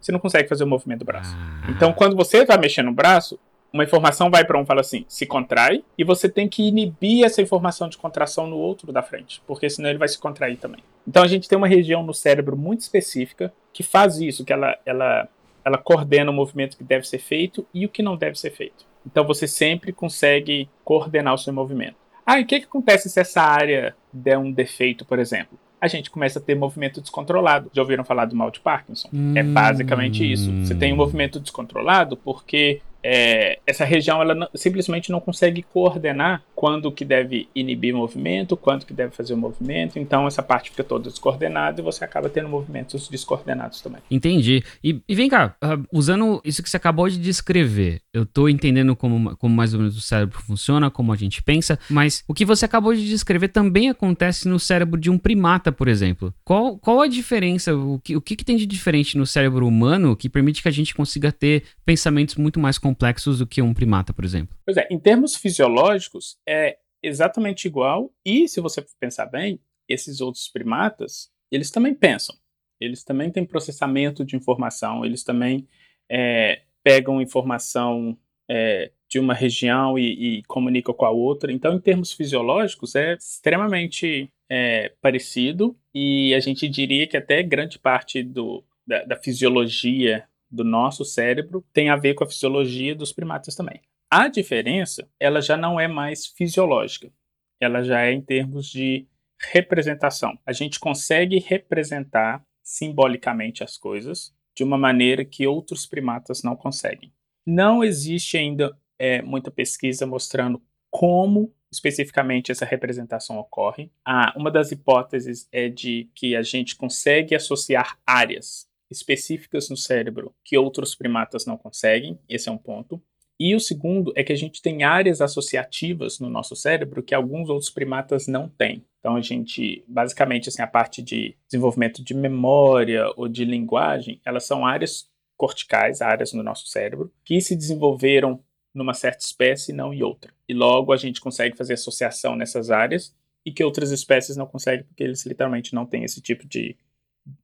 Você 0.00 0.12
não 0.12 0.18
consegue 0.18 0.48
fazer 0.48 0.64
o 0.64 0.66
movimento 0.66 1.00
do 1.00 1.04
braço. 1.04 1.34
Ah. 1.36 1.70
Então, 1.70 1.92
quando 1.92 2.16
você 2.16 2.38
está 2.38 2.56
mexendo 2.56 2.86
no 2.86 2.92
braço, 2.92 3.38
uma 3.72 3.84
informação 3.84 4.30
vai 4.30 4.44
para 4.44 4.58
um 4.58 4.64
fala 4.64 4.80
assim, 4.80 5.04
se 5.08 5.26
contrai, 5.26 5.84
e 5.96 6.04
você 6.04 6.28
tem 6.28 6.48
que 6.48 6.66
inibir 6.66 7.24
essa 7.24 7.42
informação 7.42 7.88
de 7.88 7.98
contração 7.98 8.46
no 8.46 8.56
outro 8.56 8.92
da 8.92 9.02
frente, 9.02 9.42
porque 9.46 9.68
senão 9.68 9.90
ele 9.90 9.98
vai 9.98 10.08
se 10.08 10.18
contrair 10.18 10.56
também. 10.56 10.82
Então 11.06 11.22
a 11.22 11.26
gente 11.26 11.48
tem 11.48 11.56
uma 11.56 11.68
região 11.68 12.02
no 12.02 12.14
cérebro 12.14 12.56
muito 12.56 12.80
específica 12.80 13.52
que 13.72 13.82
faz 13.82 14.18
isso, 14.18 14.44
que 14.44 14.52
ela, 14.52 14.76
ela, 14.84 15.28
ela 15.64 15.78
coordena 15.78 16.30
o 16.30 16.34
movimento 16.34 16.76
que 16.76 16.84
deve 16.84 17.06
ser 17.06 17.18
feito 17.18 17.66
e 17.72 17.84
o 17.84 17.88
que 17.88 18.02
não 18.02 18.16
deve 18.16 18.38
ser 18.38 18.50
feito. 18.50 18.86
Então 19.06 19.24
você 19.24 19.46
sempre 19.46 19.92
consegue 19.92 20.68
coordenar 20.84 21.34
o 21.34 21.38
seu 21.38 21.52
movimento. 21.52 21.96
Ah, 22.24 22.40
e 22.40 22.42
o 22.42 22.46
que, 22.46 22.58
que 22.58 22.66
acontece 22.66 23.08
se 23.08 23.20
essa 23.20 23.40
área 23.40 23.94
der 24.12 24.36
um 24.36 24.50
defeito, 24.50 25.04
por 25.04 25.18
exemplo? 25.18 25.56
A 25.80 25.88
gente 25.88 26.10
começa 26.10 26.38
a 26.38 26.42
ter 26.42 26.54
movimento 26.54 27.00
descontrolado. 27.00 27.70
Já 27.72 27.82
ouviram 27.82 28.04
falar 28.04 28.24
do 28.24 28.34
mal 28.34 28.50
de 28.50 28.60
Parkinson? 28.60 29.08
É 29.34 29.42
basicamente 29.42 30.30
isso. 30.30 30.50
Você 30.62 30.74
tem 30.74 30.92
um 30.92 30.96
movimento 30.96 31.38
descontrolado 31.38 32.16
porque 32.16 32.80
é, 33.08 33.60
essa 33.64 33.84
região 33.84 34.20
ela 34.20 34.34
não, 34.34 34.48
simplesmente 34.52 35.12
não 35.12 35.20
consegue 35.20 35.62
coordenar 35.62 36.42
quando 36.56 36.90
que 36.90 37.04
deve 37.04 37.48
inibir 37.54 37.94
movimento, 37.94 38.56
quando 38.56 38.84
que 38.84 38.92
deve 38.92 39.14
fazer 39.14 39.34
o 39.34 39.36
movimento. 39.36 39.96
Então 39.96 40.26
essa 40.26 40.42
parte 40.42 40.70
fica 40.70 40.82
toda 40.82 41.08
descoordenada 41.08 41.80
e 41.80 41.84
você 41.84 42.04
acaba 42.04 42.28
tendo 42.28 42.48
movimentos 42.48 43.08
descoordenados 43.08 43.80
também. 43.80 44.00
Entendi. 44.10 44.64
E, 44.82 45.00
e 45.08 45.14
vem 45.14 45.28
cá, 45.28 45.54
uh, 45.62 45.86
usando 45.92 46.40
isso 46.44 46.60
que 46.64 46.68
você 46.68 46.76
acabou 46.76 47.08
de 47.08 47.18
descrever, 47.18 48.00
eu 48.12 48.26
tô 48.26 48.48
entendendo 48.48 48.96
como, 48.96 49.36
como 49.36 49.54
mais 49.54 49.72
ou 49.72 49.80
menos 49.80 49.96
o 49.96 50.00
cérebro 50.00 50.40
funciona, 50.40 50.90
como 50.90 51.12
a 51.12 51.16
gente 51.16 51.40
pensa, 51.42 51.78
mas 51.88 52.24
o 52.26 52.34
que 52.34 52.44
você 52.44 52.64
acabou 52.64 52.92
de 52.92 53.06
descrever 53.06 53.48
também 53.48 53.88
acontece 53.88 54.48
no 54.48 54.58
cérebro 54.58 55.00
de 55.00 55.10
um 55.10 55.18
primata, 55.18 55.70
por 55.70 55.86
exemplo. 55.86 56.34
Qual, 56.44 56.76
qual 56.78 57.02
a 57.02 57.06
diferença, 57.06 57.76
o 57.76 58.00
que, 58.00 58.16
o 58.16 58.20
que, 58.20 58.34
que 58.34 58.44
tem 58.44 58.56
de 58.56 58.66
diferente 58.66 59.16
no 59.16 59.26
cérebro 59.26 59.64
humano 59.64 60.16
que 60.16 60.28
permite 60.28 60.60
que 60.60 60.68
a 60.68 60.72
gente 60.72 60.92
consiga 60.92 61.30
ter 61.30 61.62
pensamentos 61.84 62.34
muito 62.34 62.58
mais 62.58 62.78
complexos 62.78 62.95
do 63.38 63.46
que 63.46 63.62
um 63.62 63.74
primata, 63.74 64.12
por 64.12 64.24
exemplo? 64.24 64.56
Pois 64.64 64.76
é, 64.76 64.86
em 64.90 64.98
termos 64.98 65.36
fisiológicos, 65.36 66.38
é 66.46 66.78
exatamente 67.02 67.66
igual. 67.66 68.12
E 68.24 68.48
se 68.48 68.60
você 68.60 68.84
pensar 68.98 69.26
bem, 69.26 69.60
esses 69.88 70.20
outros 70.20 70.48
primatas, 70.48 71.30
eles 71.50 71.70
também 71.70 71.94
pensam. 71.94 72.36
Eles 72.80 73.04
também 73.04 73.30
têm 73.30 73.44
processamento 73.44 74.24
de 74.24 74.36
informação, 74.36 75.04
eles 75.04 75.24
também 75.24 75.66
é, 76.10 76.62
pegam 76.82 77.20
informação 77.20 78.16
é, 78.48 78.92
de 79.08 79.18
uma 79.18 79.34
região 79.34 79.98
e, 79.98 80.38
e 80.38 80.42
comunica 80.44 80.92
com 80.92 81.04
a 81.04 81.10
outra. 81.10 81.52
Então, 81.52 81.74
em 81.74 81.80
termos 81.80 82.12
fisiológicos, 82.12 82.94
é 82.94 83.14
extremamente 83.14 84.30
é, 84.48 84.92
parecido 85.00 85.76
e 85.94 86.34
a 86.34 86.40
gente 86.40 86.68
diria 86.68 87.06
que 87.06 87.16
até 87.16 87.42
grande 87.42 87.78
parte 87.78 88.22
do, 88.22 88.64
da, 88.86 89.04
da 89.04 89.16
fisiologia 89.16 90.24
do 90.50 90.64
nosso 90.64 91.04
cérebro 91.04 91.64
tem 91.72 91.88
a 91.88 91.96
ver 91.96 92.14
com 92.14 92.24
a 92.24 92.28
fisiologia 92.28 92.94
dos 92.94 93.12
primatas 93.12 93.54
também. 93.54 93.80
A 94.10 94.28
diferença, 94.28 95.08
ela 95.18 95.40
já 95.40 95.56
não 95.56 95.80
é 95.80 95.88
mais 95.88 96.26
fisiológica, 96.26 97.12
ela 97.60 97.82
já 97.82 98.02
é 98.02 98.12
em 98.12 98.20
termos 98.20 98.68
de 98.68 99.06
representação. 99.52 100.38
A 100.46 100.52
gente 100.52 100.78
consegue 100.78 101.38
representar 101.38 102.44
simbolicamente 102.62 103.62
as 103.62 103.76
coisas 103.76 104.34
de 104.54 104.64
uma 104.64 104.78
maneira 104.78 105.24
que 105.24 105.46
outros 105.46 105.86
primatas 105.86 106.42
não 106.42 106.56
conseguem. 106.56 107.12
Não 107.44 107.84
existe 107.84 108.36
ainda 108.36 108.76
é, 108.98 109.20
muita 109.22 109.50
pesquisa 109.50 110.06
mostrando 110.06 110.62
como 110.90 111.52
especificamente 111.70 112.50
essa 112.50 112.64
representação 112.64 113.38
ocorre. 113.38 113.90
Ah, 114.04 114.32
uma 114.36 114.50
das 114.50 114.72
hipóteses 114.72 115.48
é 115.52 115.68
de 115.68 116.08
que 116.14 116.34
a 116.34 116.42
gente 116.42 116.76
consegue 116.76 117.34
associar 117.34 117.98
áreas 118.06 118.66
específicas 118.90 119.68
no 119.68 119.76
cérebro 119.76 120.34
que 120.44 120.56
outros 120.56 120.94
primatas 120.94 121.46
não 121.46 121.56
conseguem. 121.56 122.18
Esse 122.28 122.48
é 122.48 122.52
um 122.52 122.58
ponto. 122.58 123.02
E 123.38 123.54
o 123.54 123.60
segundo 123.60 124.12
é 124.16 124.24
que 124.24 124.32
a 124.32 124.36
gente 124.36 124.62
tem 124.62 124.82
áreas 124.82 125.20
associativas 125.20 126.18
no 126.18 126.30
nosso 126.30 126.56
cérebro 126.56 127.02
que 127.02 127.14
alguns 127.14 127.50
outros 127.50 127.70
primatas 127.70 128.26
não 128.26 128.48
têm. 128.48 128.82
Então 128.98 129.14
a 129.14 129.20
gente, 129.20 129.84
basicamente, 129.86 130.48
assim, 130.48 130.62
a 130.62 130.66
parte 130.66 131.02
de 131.02 131.36
desenvolvimento 131.46 132.02
de 132.02 132.14
memória 132.14 133.04
ou 133.16 133.28
de 133.28 133.44
linguagem, 133.44 134.20
elas 134.24 134.44
são 134.44 134.66
áreas 134.66 135.08
corticais, 135.36 136.00
áreas 136.00 136.32
no 136.32 136.42
nosso 136.42 136.66
cérebro, 136.66 137.12
que 137.24 137.40
se 137.42 137.54
desenvolveram 137.54 138.42
numa 138.74 138.94
certa 138.94 139.24
espécie 139.24 139.70
e 139.70 139.74
não 139.74 139.92
em 139.92 140.02
outra. 140.02 140.32
E 140.48 140.54
logo 140.54 140.92
a 140.92 140.96
gente 140.96 141.20
consegue 141.20 141.56
fazer 141.56 141.74
associação 141.74 142.36
nessas 142.36 142.70
áreas 142.70 143.14
e 143.44 143.52
que 143.52 143.62
outras 143.62 143.90
espécies 143.90 144.36
não 144.36 144.46
conseguem 144.46 144.84
porque 144.84 145.04
eles 145.04 145.24
literalmente 145.24 145.74
não 145.74 145.86
têm 145.86 146.04
esse 146.04 146.20
tipo 146.20 146.46
de 146.46 146.76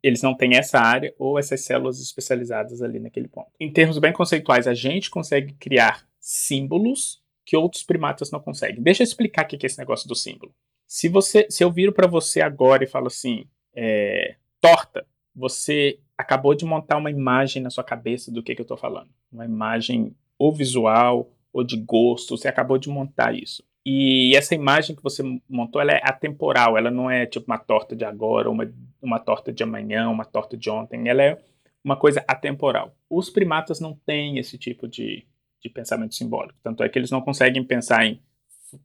eles 0.02 0.22
não 0.22 0.34
têm 0.34 0.56
essa 0.56 0.78
área 0.78 1.14
ou 1.18 1.38
essas 1.38 1.62
células 1.62 2.00
especializadas 2.00 2.82
ali 2.82 2.98
naquele 2.98 3.28
ponto. 3.28 3.50
Em 3.58 3.72
termos 3.72 3.98
bem 3.98 4.12
conceituais, 4.12 4.66
a 4.66 4.74
gente 4.74 5.10
consegue 5.10 5.54
criar 5.54 6.06
símbolos 6.20 7.22
que 7.44 7.56
outros 7.56 7.82
primatas 7.82 8.30
não 8.30 8.40
conseguem. 8.40 8.82
Deixa 8.82 9.02
eu 9.02 9.04
explicar 9.04 9.44
o 9.44 9.48
que 9.48 9.56
é 9.56 9.66
esse 9.66 9.78
negócio 9.78 10.08
do 10.08 10.14
símbolo. 10.14 10.54
Se 10.86 11.08
você, 11.08 11.46
se 11.50 11.64
eu 11.64 11.72
viro 11.72 11.92
para 11.92 12.06
você 12.06 12.40
agora 12.40 12.84
e 12.84 12.88
falo 12.88 13.06
assim, 13.06 13.46
é, 13.74 14.36
torta, 14.60 15.06
você 15.34 15.98
acabou 16.16 16.54
de 16.54 16.64
montar 16.64 16.98
uma 16.98 17.10
imagem 17.10 17.62
na 17.62 17.70
sua 17.70 17.82
cabeça 17.82 18.30
do 18.30 18.42
que, 18.42 18.54
que 18.54 18.60
eu 18.60 18.64
estou 18.64 18.76
falando. 18.76 19.10
Uma 19.32 19.44
imagem 19.44 20.14
ou 20.38 20.52
visual 20.52 21.32
ou 21.52 21.64
de 21.64 21.76
gosto, 21.76 22.36
você 22.36 22.48
acabou 22.48 22.78
de 22.78 22.88
montar 22.88 23.34
isso. 23.34 23.64
E 23.84 24.36
essa 24.36 24.54
imagem 24.54 24.94
que 24.94 25.02
você 25.02 25.22
montou, 25.48 25.80
ela 25.80 25.92
é 25.92 26.00
atemporal, 26.04 26.78
ela 26.78 26.90
não 26.90 27.10
é 27.10 27.26
tipo 27.26 27.46
uma 27.46 27.58
torta 27.58 27.96
de 27.96 28.04
agora, 28.04 28.48
uma, 28.48 28.72
uma 29.00 29.18
torta 29.18 29.52
de 29.52 29.62
amanhã, 29.62 30.08
uma 30.08 30.24
torta 30.24 30.56
de 30.56 30.70
ontem, 30.70 31.08
ela 31.08 31.22
é 31.22 31.38
uma 31.84 31.96
coisa 31.96 32.24
atemporal. 32.28 32.94
Os 33.10 33.28
primatas 33.28 33.80
não 33.80 33.94
têm 34.06 34.38
esse 34.38 34.56
tipo 34.56 34.86
de, 34.86 35.26
de 35.60 35.68
pensamento 35.68 36.14
simbólico, 36.14 36.58
tanto 36.62 36.82
é 36.84 36.88
que 36.88 36.98
eles 36.98 37.10
não 37.10 37.20
conseguem 37.20 37.64
pensar 37.64 38.06
em 38.06 38.20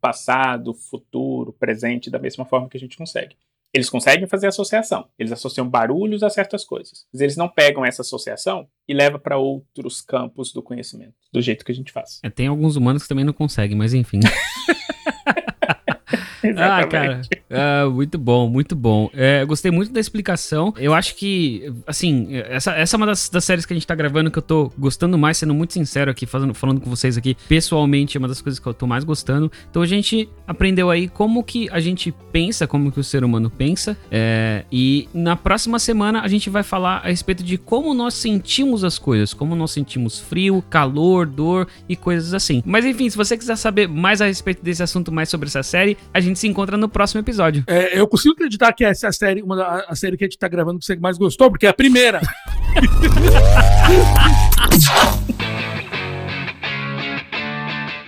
passado, 0.02 0.74
futuro, 0.74 1.54
presente 1.54 2.10
da 2.10 2.20
mesma 2.20 2.44
forma 2.44 2.68
que 2.68 2.78
a 2.78 2.80
gente 2.80 2.98
consegue. 2.98 3.36
Eles 3.74 3.90
conseguem 3.90 4.26
fazer 4.28 4.48
associação, 4.48 5.08
eles 5.20 5.32
associam 5.32 5.70
barulhos 5.70 6.24
a 6.24 6.30
certas 6.30 6.66
coisas, 6.66 7.06
mas 7.14 7.22
eles 7.22 7.36
não 7.36 7.48
pegam 7.48 7.86
essa 7.86 8.02
associação 8.02 8.68
e 8.88 8.94
levam 8.94 9.20
para 9.20 9.38
outros 9.38 10.02
campos 10.02 10.52
do 10.52 10.64
conhecimento, 10.64 11.14
do 11.32 11.42
jeito 11.42 11.64
que 11.64 11.72
a 11.72 11.76
gente 11.76 11.92
faz. 11.92 12.20
É, 12.24 12.30
tem 12.30 12.48
alguns 12.48 12.76
humanos 12.76 13.04
que 13.04 13.10
também 13.10 13.26
não 13.26 13.34
conseguem, 13.34 13.78
mas 13.78 13.94
enfim. 13.94 14.22
ah, 16.58 16.86
cara, 16.86 17.22
uh, 17.50 17.92
muito 17.92 18.18
bom, 18.18 18.50
muito 18.50 18.76
bom. 18.76 19.10
É, 19.14 19.44
gostei 19.46 19.72
muito 19.72 19.92
da 19.92 20.00
explicação. 20.00 20.74
Eu 20.78 20.94
acho 20.94 21.16
que, 21.16 21.72
assim, 21.86 22.28
essa, 22.50 22.72
essa 22.72 22.96
é 22.96 22.98
uma 22.98 23.06
das, 23.06 23.30
das, 23.30 23.44
séries 23.44 23.66
que 23.66 23.74
a 23.74 23.76
gente 23.76 23.88
tá 23.88 23.96
gravando 23.96 24.30
que 24.30 24.38
eu 24.38 24.44
tô 24.44 24.72
gostando 24.78 25.18
mais, 25.18 25.38
sendo 25.38 25.54
muito 25.54 25.74
sincero 25.74 26.12
aqui, 26.12 26.26
falando, 26.26 26.54
falando 26.54 26.82
com 26.82 26.90
vocês 26.90 27.18
aqui, 27.18 27.36
pessoalmente, 27.48 28.18
é 28.18 28.20
uma 28.20 28.28
das 28.28 28.42
coisas 28.42 28.60
que 28.60 28.68
eu 28.68 28.74
tô 28.74 28.86
mais 28.86 29.04
gostando. 29.04 29.52
Então 29.70 29.82
a 29.82 29.86
gente 29.86 30.30
aprendeu 30.46 30.90
aí 30.90 31.08
como 31.08 31.44
que 31.44 31.70
a 31.72 31.80
gente 31.80 32.14
pensa, 32.32 32.68
como 32.68 32.92
que 32.92 33.00
o 33.00 33.04
ser 33.04 33.24
humano 33.24 33.50
pensa. 33.50 33.98
É, 34.12 34.66
e 34.72 35.08
na 35.14 35.36
próxima 35.36 35.80
semana 35.80 36.22
a 36.22 36.28
gente 36.28 36.50
vai 36.50 36.64
falar 36.64 36.98
a 36.98 37.08
respeito 37.08 37.44
de 37.44 37.58
como 37.58 37.94
nós 37.94 38.14
sentimos 38.14 38.84
as 38.84 39.00
coisas, 39.00 39.34
como 39.34 39.56
nós 39.56 39.72
sentimos 39.72 40.20
frio, 40.20 40.64
calor, 40.70 41.26
dor 41.26 41.68
e 41.88 41.96
coisas 41.96 42.34
assim. 42.34 42.62
Mas 42.66 42.86
enfim, 42.86 43.10
se 43.10 43.18
você 43.18 43.38
quiser 43.38 43.56
saber 43.56 43.88
mais 43.88 44.22
a 44.22 44.26
respeito 44.26 44.64
desse 44.64 44.84
assunto, 44.84 45.12
mais 45.12 45.30
sobre 45.30 45.48
essa 45.48 45.64
série, 45.64 45.98
a 46.14 46.20
gente 46.20 46.37
se 46.38 46.48
encontra 46.48 46.78
no 46.78 46.88
próximo 46.88 47.20
episódio. 47.20 47.64
É, 47.68 48.00
eu 48.00 48.08
consigo 48.08 48.34
acreditar 48.34 48.72
que 48.74 48.86
essa 48.86 49.08
é 49.08 49.10
a 49.10 49.14
série, 49.14 49.42
uma 49.42 49.56
da, 49.56 49.86
a 49.88 49.96
série 49.96 50.18
que 50.18 50.24
a 50.24 50.28
gente 50.28 50.38
tá 50.38 50.48
gravando 50.48 50.78
que 50.80 50.86
você 50.86 50.96
mais 50.96 51.18
gostou, 51.18 51.50
porque 51.50 51.66
é 51.66 51.70
a 51.70 51.74
primeira. 51.74 52.22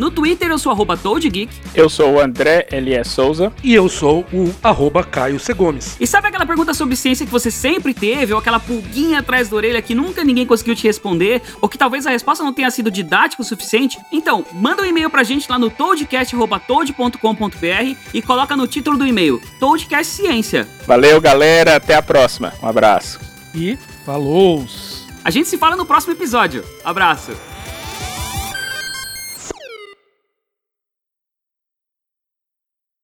No 0.00 0.10
Twitter 0.10 0.50
eu 0.50 0.58
sou 0.58 0.72
arroba 0.72 0.96
ToadGeek. 0.96 1.52
Eu 1.74 1.90
sou 1.90 2.14
o 2.14 2.20
André 2.20 2.66
Elias 2.72 3.08
Souza. 3.08 3.52
E 3.62 3.74
eu 3.74 3.86
sou 3.86 4.24
o 4.32 4.50
arroba 4.62 5.04
Caio 5.04 5.38
C. 5.38 5.52
Gomes. 5.52 5.98
E 6.00 6.06
sabe 6.06 6.28
aquela 6.28 6.46
pergunta 6.46 6.72
sobre 6.72 6.96
ciência 6.96 7.26
que 7.26 7.30
você 7.30 7.50
sempre 7.50 7.92
teve, 7.92 8.32
ou 8.32 8.38
aquela 8.38 8.58
pulguinha 8.58 9.18
atrás 9.18 9.50
da 9.50 9.56
orelha 9.56 9.82
que 9.82 9.94
nunca 9.94 10.24
ninguém 10.24 10.46
conseguiu 10.46 10.74
te 10.74 10.86
responder, 10.86 11.42
ou 11.60 11.68
que 11.68 11.76
talvez 11.76 12.06
a 12.06 12.10
resposta 12.10 12.42
não 12.42 12.54
tenha 12.54 12.70
sido 12.70 12.90
didática 12.90 13.42
o 13.42 13.44
suficiente? 13.44 13.98
Então, 14.10 14.42
manda 14.54 14.80
um 14.80 14.86
e-mail 14.86 15.10
pra 15.10 15.22
gente 15.22 15.46
lá 15.50 15.58
no 15.58 15.68
toadcast.toad.com.br 15.68 17.96
e 18.14 18.22
coloca 18.22 18.56
no 18.56 18.66
título 18.66 18.96
do 18.96 19.06
e-mail 19.06 19.38
Toadcast 19.58 20.14
Ciência. 20.14 20.66
Valeu, 20.86 21.20
galera. 21.20 21.76
Até 21.76 21.94
a 21.94 22.00
próxima. 22.00 22.54
Um 22.62 22.68
abraço. 22.68 23.20
E 23.54 23.76
falou! 24.06 24.64
A 25.22 25.30
gente 25.30 25.50
se 25.50 25.58
fala 25.58 25.76
no 25.76 25.84
próximo 25.84 26.14
episódio. 26.14 26.64
Abraço! 26.82 27.49